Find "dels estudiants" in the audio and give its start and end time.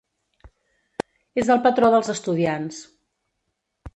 1.95-2.83